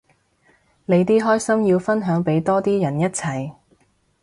[0.87, 3.53] 你啲開心要分享俾多啲人一齊